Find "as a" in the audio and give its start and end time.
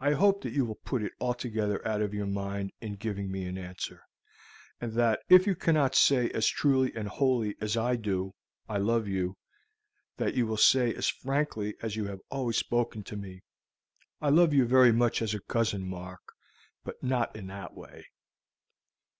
15.22-15.40